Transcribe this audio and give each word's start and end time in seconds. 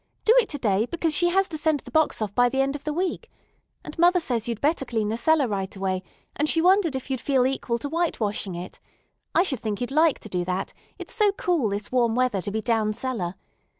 Do 0.25 0.35
it 0.41 0.49
to 0.49 0.57
day, 0.57 0.87
because 0.87 1.13
she 1.13 1.29
has 1.29 1.47
to 1.49 1.59
send 1.59 1.81
the 1.81 1.91
box 1.91 2.23
off 2.23 2.33
by 2.33 2.49
the 2.49 2.59
end 2.59 2.75
of 2.75 2.85
the 2.85 2.91
week. 2.91 3.29
And 3.85 3.99
mother 3.99 4.19
says 4.19 4.47
you 4.47 4.55
better 4.55 4.83
clean 4.83 5.09
the 5.09 5.15
cellar 5.15 5.47
right 5.47 5.75
away, 5.75 6.01
and 6.35 6.49
she 6.49 6.59
wondered 6.59 6.95
if 6.95 7.11
you'd 7.11 7.21
feel 7.21 7.45
equal 7.45 7.77
to 7.77 7.87
whitewashing 7.87 8.55
it. 8.55 8.79
I 9.35 9.43
should 9.43 9.59
think 9.59 9.79
you'd 9.79 9.91
like 9.91 10.17
to 10.21 10.27
do 10.29 10.43
that, 10.43 10.73
it's 10.97 11.13
so 11.13 11.31
cool 11.33 11.69
this 11.69 11.91
warm 11.91 12.15
weather 12.15 12.41
to 12.41 12.49
be 12.49 12.61
down 12.61 12.93
cellar. 12.93 13.35